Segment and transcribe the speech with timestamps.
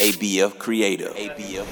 [0.00, 1.14] ABF Creative.
[1.14, 1.64] ABF.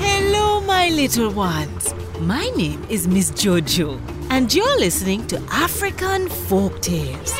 [0.00, 1.94] Hello, my little ones.
[2.18, 7.32] My name is Miss Jojo, and you're listening to African Folk Tales.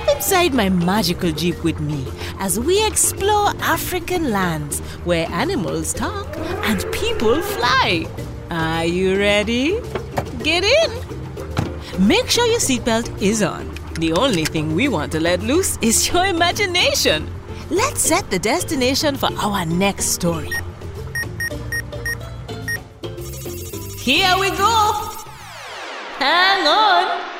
[0.00, 2.06] Hop inside my magical jeep with me
[2.38, 6.26] as we explore African lands where animals talk
[6.64, 8.06] and people fly.
[8.50, 9.78] Are you ready?
[10.42, 12.06] Get in!
[12.06, 13.74] Make sure your seatbelt is on.
[13.98, 17.28] The only thing we want to let loose is your imagination.
[17.68, 20.52] Let's set the destination for our next story.
[23.98, 25.12] Here we go!
[26.18, 27.39] Hang on!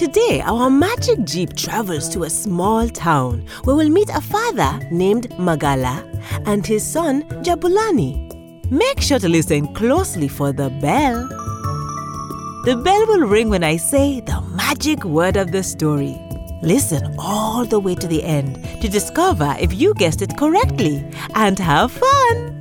[0.00, 5.38] Today, our magic jeep travels to a small town where we'll meet a father named
[5.38, 6.02] Magala
[6.46, 8.70] and his son Jabulani.
[8.70, 11.28] Make sure to listen closely for the bell.
[12.64, 16.18] The bell will ring when I say the magic word of the story.
[16.62, 21.58] Listen all the way to the end to discover if you guessed it correctly and
[21.58, 22.60] have fun.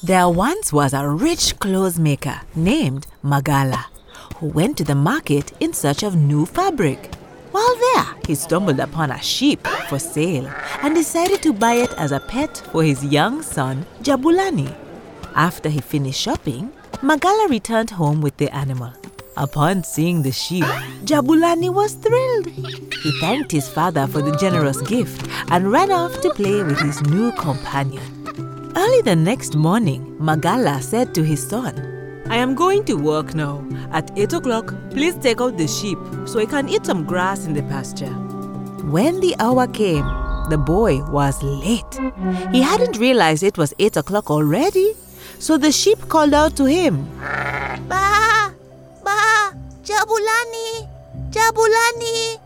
[0.00, 3.86] There once was a rich clothes maker named Magala
[4.36, 7.12] who went to the market in search of new fabric.
[7.50, 10.46] While there, he stumbled upon a sheep for sale
[10.82, 14.72] and decided to buy it as a pet for his young son Jabulani.
[15.34, 16.70] After he finished shopping,
[17.02, 18.92] Magala returned home with the animal.
[19.36, 20.64] Upon seeing the sheep,
[21.04, 22.46] Jabulani was thrilled.
[22.46, 27.02] He thanked his father for the generous gift and ran off to play with his
[27.02, 28.47] new companion.
[28.78, 31.74] Early the next morning, Magala said to his son,
[32.30, 33.66] I am going to work now.
[33.90, 37.54] At 8 o'clock, please take out the sheep so I can eat some grass in
[37.54, 38.14] the pasture.
[38.86, 40.06] When the hour came,
[40.48, 41.92] the boy was late.
[42.52, 44.94] He hadn't realized it was 8 o'clock already,
[45.40, 47.04] so the sheep called out to him.
[47.88, 48.54] Ba!
[49.02, 49.54] Ba!
[49.82, 50.88] Jabulani!
[51.30, 52.38] Jabulani!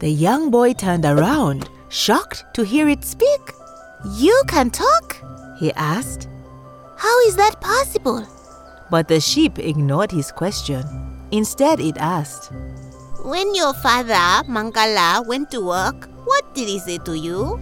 [0.00, 3.40] The young boy turned around, shocked to hear it speak.
[4.18, 5.16] You can talk?
[5.58, 6.28] He asked,
[6.96, 8.26] How is that possible?
[8.90, 10.84] but the sheep ignored his question.
[11.32, 12.52] Instead, it asked,
[13.24, 17.58] When your father, Magala, went to work, what did he say to you?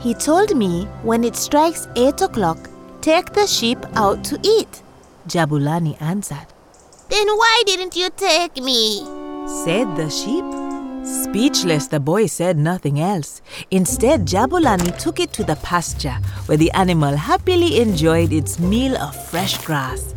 [0.00, 2.58] He told me when it strikes 8 o'clock,
[3.00, 4.82] take the sheep out to eat.
[5.26, 6.46] Jabulani answered.
[7.08, 9.04] Then why didn't you take me?
[9.64, 10.44] Said the sheep.
[11.04, 13.42] Speechless, the boy said nothing else.
[13.70, 16.16] Instead, Jabulani took it to the pasture
[16.46, 20.14] where the animal happily enjoyed its meal of fresh grass.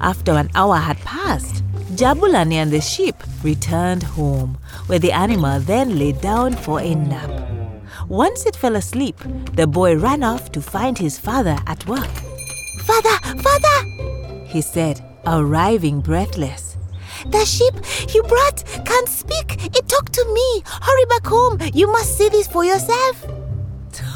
[0.00, 1.62] After an hour had passed,
[1.94, 4.56] Jabulani and the sheep returned home,
[4.86, 7.30] where the animal then lay down for a nap.
[8.08, 9.18] Once it fell asleep,
[9.52, 12.10] the boy ran off to find his father at work.
[12.84, 13.18] Father!
[13.42, 14.44] Father!
[14.46, 16.69] He said, arriving breathless.
[17.26, 17.74] The sheep
[18.14, 19.64] you brought can't speak.
[19.76, 20.62] It talked to me.
[20.66, 21.58] Hurry back home.
[21.74, 23.26] You must see this for yourself.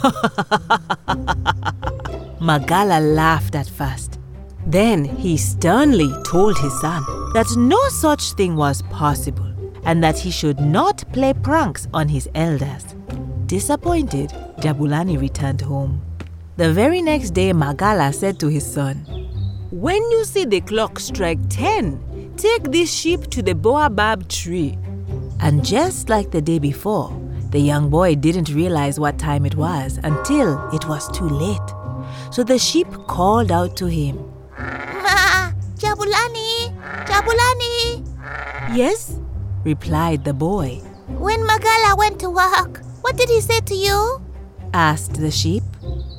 [2.40, 4.18] Magala laughed at first.
[4.66, 7.04] Then he sternly told his son
[7.34, 9.50] that no such thing was possible
[9.84, 12.94] and that he should not play pranks on his elders.
[13.46, 16.00] Disappointed, Jabulani returned home.
[16.56, 18.96] The very next day, Magala said to his son,
[19.70, 22.00] When you see the clock strike 10,
[22.36, 24.78] take this sheep to the baobab tree.
[25.40, 27.12] And just like the day before,
[27.50, 31.70] the young boy didn't realize what time it was until it was too late.
[32.30, 34.16] So the sheep called out to him,
[34.58, 35.52] Ma!
[35.78, 36.74] Jabulani!
[37.06, 38.06] Jabulani!
[38.74, 39.20] Yes,
[39.64, 40.80] replied the boy.
[41.18, 44.20] When Magala went to work, what did he say to you?
[44.72, 45.62] Asked the sheep.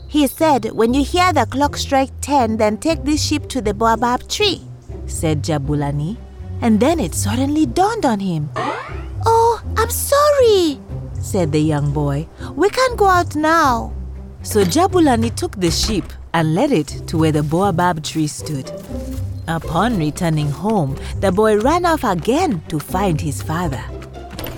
[0.07, 3.73] He said, when you hear the clock strike 10, then take this sheep to the
[3.73, 4.61] baobab tree.
[5.07, 6.17] Said Jabulani.
[6.61, 8.49] And then it suddenly dawned on him,
[9.25, 10.79] Oh, I'm sorry,
[11.19, 12.27] said the young boy.
[12.55, 13.93] we can't go out now.
[14.43, 18.71] So Jabulani took the sheep and led it to where the baobab tree stood.
[19.47, 23.83] Upon returning home, the boy ran off again to find his father.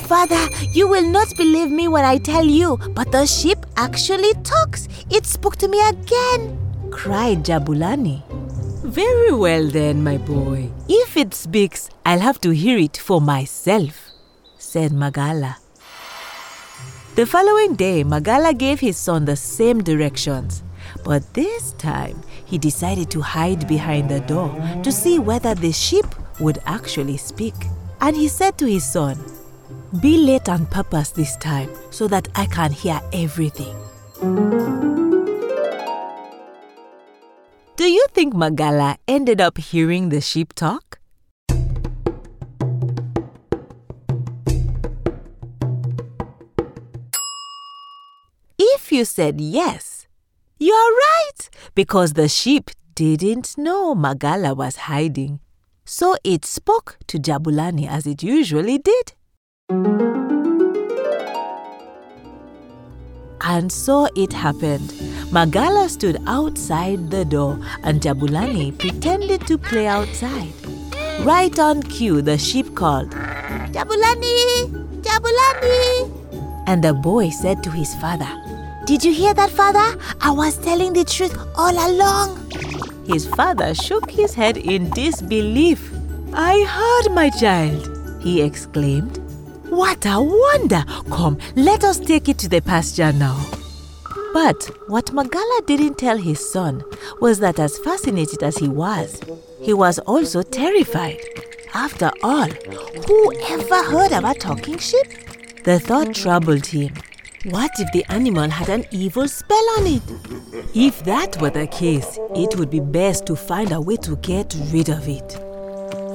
[0.08, 4.88] Father, you will not believe me when I tell you, but the sheep actually talks.
[5.10, 6.58] It spoke to me again.
[6.92, 8.24] cried Jabulani.
[8.88, 10.70] Very well then, my boy.
[10.88, 14.12] If it speaks, I'll have to hear it for myself,
[14.58, 15.58] said Magala.
[17.16, 20.64] The following day, Magala gave his son the same directions.
[21.04, 26.06] But this time, he decided to hide behind the door to see whether the sheep
[26.40, 27.56] would actually speak.
[28.00, 29.20] And he said to his son,
[30.00, 33.76] Be late on purpose this time so that I can hear everything.
[37.88, 41.00] Do you think Magala ended up hearing the sheep talk?
[48.60, 50.06] If you said yes,
[50.60, 55.40] you are right because the sheep didn't know Magala was hiding.
[55.86, 59.14] So it spoke to Jabulani as it usually did.
[63.40, 64.92] And so it happened.
[65.32, 70.54] Magala stood outside the door and Jabulani pretended to play outside.
[71.22, 73.12] Right on cue, the sheep called,
[73.72, 75.02] Jabulani!
[75.02, 76.18] Jabulani!
[76.68, 78.30] and the boy said to his father,
[78.86, 80.00] Did you hear that, father?
[80.22, 82.52] I was telling the truth all along.
[83.06, 85.92] His father shook his head in disbelief.
[86.34, 89.18] I heard, my child, he exclaimed.
[89.70, 90.86] What a wonder!
[91.10, 93.57] Come, let us take it to the pasture now.
[94.34, 96.84] But what Magala didn't tell his son
[97.20, 99.20] was that as fascinated as he was,
[99.62, 101.20] he was also terrified.
[101.74, 102.50] After all,
[103.08, 105.64] who ever heard of a talking sheep?
[105.64, 106.94] The thought troubled him.
[107.46, 110.02] What if the animal had an evil spell on it?
[110.74, 114.56] If that were the case, it would be best to find a way to get
[114.72, 115.38] rid of it.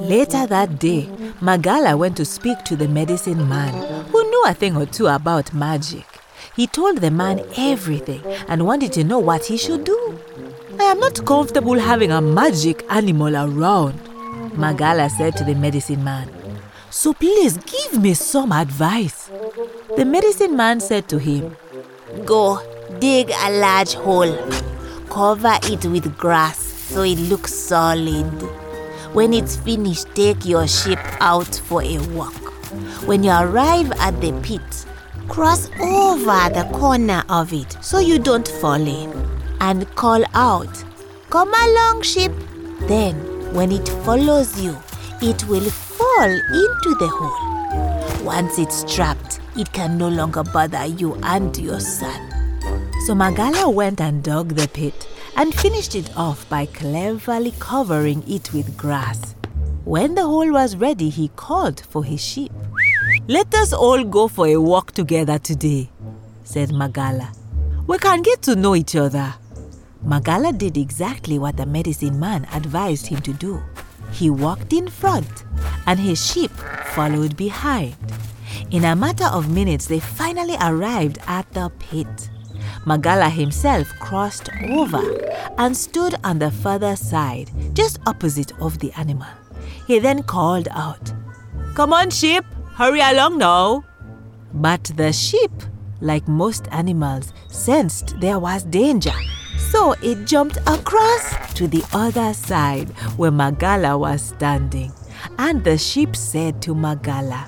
[0.01, 1.09] Later that day,
[1.41, 3.73] Magala went to speak to the medicine man,
[4.05, 6.05] who knew a thing or two about magic.
[6.55, 10.19] He told the man everything and wanted to know what he should do.
[10.79, 13.99] I am not comfortable having a magic animal around,
[14.55, 16.29] Magala said to the medicine man.
[16.91, 19.31] So please give me some advice.
[19.97, 21.57] The medicine man said to him,
[22.23, 22.59] Go
[22.99, 24.37] dig a large hole.
[25.09, 28.25] Cover it with grass so it looks solid.
[29.13, 32.33] When it's finished, take your sheep out for a walk.
[33.07, 34.85] When you arrive at the pit,
[35.27, 39.11] cross over the corner of it so you don't fall in
[39.59, 40.83] and call out,
[41.29, 42.31] Come along, sheep.
[42.81, 43.15] Then,
[43.53, 44.77] when it follows you,
[45.21, 48.25] it will fall into the hole.
[48.25, 52.29] Once it's trapped, it can no longer bother you and your son.
[53.05, 58.53] So Magala went and dug the pit and finished it off by cleverly covering it
[58.53, 59.35] with grass.
[59.83, 62.51] When the hole was ready, he called for his sheep.
[63.27, 65.89] Let us all go for a walk together today,
[66.43, 67.31] said Magala.
[67.87, 69.33] We can get to know each other.
[70.01, 73.63] Magala did exactly what the medicine man advised him to do.
[74.11, 75.45] He walked in front,
[75.87, 76.51] and his sheep
[76.95, 77.95] followed behind.
[78.71, 82.29] In a matter of minutes, they finally arrived at the pit.
[82.85, 85.01] Magala himself crossed over
[85.57, 89.31] and stood on the further side, just opposite of the animal.
[89.87, 91.13] He then called out,
[91.73, 92.43] Come on, sheep,
[92.75, 93.83] hurry along now.
[94.53, 95.51] But the sheep,
[96.01, 99.13] like most animals, sensed there was danger.
[99.57, 104.91] So it jumped across to the other side where Magala was standing.
[105.37, 107.47] And the sheep said to Magala,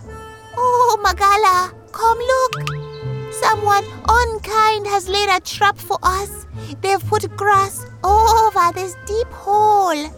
[0.57, 3.33] Oh, Magala, come look.
[3.33, 6.45] Someone unkind has laid a trap for us.
[6.81, 10.09] They've put grass over this deep hole.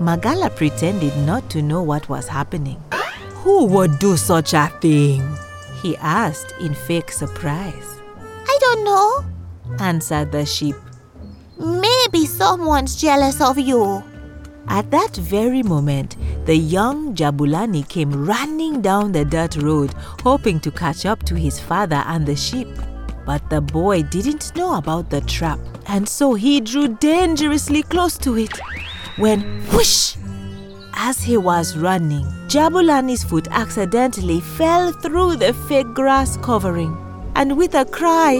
[0.00, 2.82] Magala pretended not to know what was happening.
[3.48, 5.26] Who would do such a thing?
[5.80, 7.98] He asked in fake surprise.
[8.46, 9.24] I don't know.
[9.80, 10.76] Answered the sheep.
[11.58, 14.04] Maybe someone's jealous of you.
[14.68, 20.70] At that very moment, the young Jabulani came running down the dirt road, hoping to
[20.70, 22.68] catch up to his father and the sheep.
[23.24, 28.36] But the boy didn't know about the trap, and so he drew dangerously close to
[28.36, 28.60] it.
[29.16, 29.40] When
[29.72, 30.17] whoosh!
[31.00, 36.98] As he was running, Jabulani's foot accidentally fell through the fake grass covering,
[37.36, 38.34] and with a cry,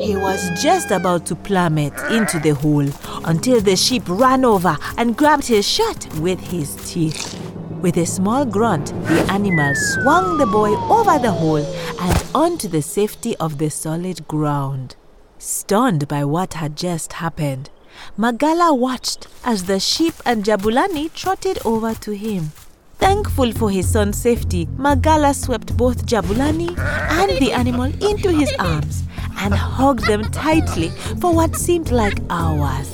[0.00, 2.88] he was just about to plummet into the hole
[3.24, 7.36] until the sheep ran over and grabbed his shirt with his teeth.
[7.80, 11.66] With a small grunt, the animal swung the boy over the hole
[12.00, 14.94] and onto the safety of the solid ground.
[15.38, 17.70] Stunned by what had just happened,
[18.16, 22.52] Magala watched as the sheep and Jabulani trotted over to him.
[22.98, 29.02] Thankful for his son's safety, Magala swept both Jabulani and the animal into his arms
[29.38, 32.88] and hugged them tightly for what seemed like hours.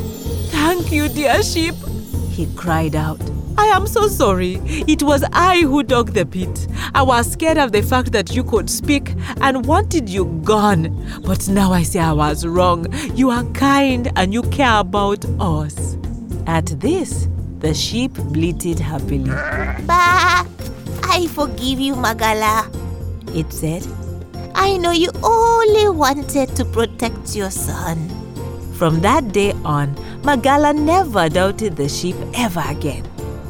[0.51, 1.75] Thank you, dear sheep,
[2.31, 3.21] He cried out,
[3.59, 4.61] I am so sorry.
[4.65, 6.69] It was I who dug the pit.
[6.95, 10.95] I was scared of the fact that you could speak and wanted you gone.
[11.27, 12.87] But now I see I was wrong.
[13.17, 15.97] You are kind and you care about us.
[16.47, 17.27] At this,
[17.59, 19.31] the sheep bleated happily.
[19.87, 20.47] Bah!
[21.03, 22.71] I forgive you, Magala.
[23.35, 23.85] It said,
[24.55, 28.09] I know you only wanted to protect your son.
[28.75, 33.08] From that day on, Magala never doubted the sheep ever again,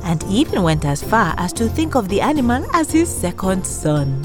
[0.09, 4.23] and even went as far as to think of the animal as his second son.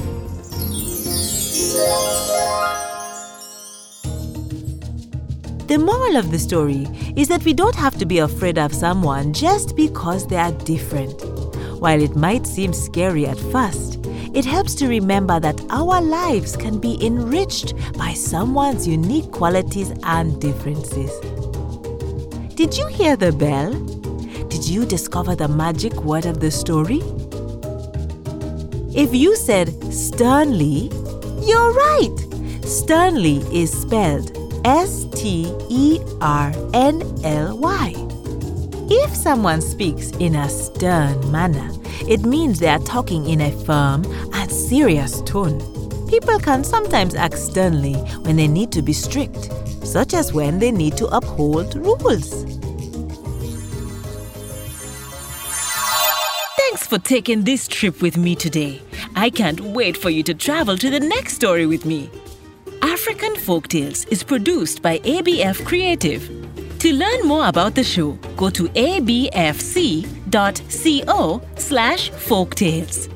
[5.68, 6.88] The moral of the story
[7.18, 11.22] is that we don't have to be afraid of someone just because they are different.
[11.80, 14.00] While it might seem scary at first,
[14.34, 20.40] it helps to remember that our lives can be enriched by someone's unique qualities and
[20.40, 21.12] differences.
[22.56, 23.93] Did you hear the bell?
[24.64, 27.02] Did you discover the magic word of the story?
[28.96, 30.90] If you said sternly,
[31.42, 32.16] you're right.
[32.64, 34.32] Sternly is spelled
[34.64, 37.94] S T E R N L Y.
[38.90, 41.70] If someone speaks in a stern manner,
[42.08, 45.60] it means they are talking in a firm and serious tone.
[46.08, 49.52] People can sometimes act sternly when they need to be strict,
[49.84, 52.63] such as when they need to uphold rules.
[56.94, 58.80] For taking this trip with me today.
[59.16, 62.12] I can't wait for you to travel to the next story with me.
[62.84, 66.22] African Folktales is produced by ABF Creative.
[66.78, 69.32] To learn more about the show, go to abfc.co
[71.56, 73.10] slash folktales.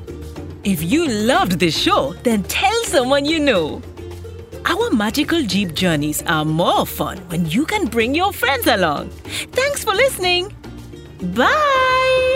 [0.64, 3.80] If you loved this show, then tell someone you know.
[4.64, 9.10] Our magical Jeep journeys are more fun when you can bring your friends along.
[9.52, 10.52] Thanks for listening.
[11.36, 12.27] Bye!